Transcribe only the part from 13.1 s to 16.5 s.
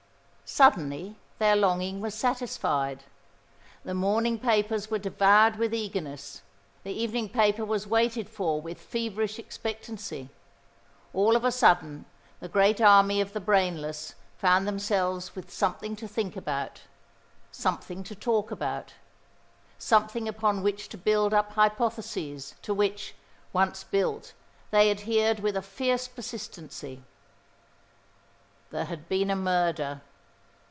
of the brainless found themselves with something to think